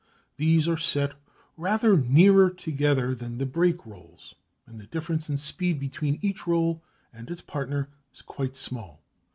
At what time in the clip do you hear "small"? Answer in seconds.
8.55-9.03